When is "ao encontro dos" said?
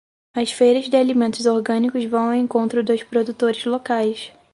2.29-3.03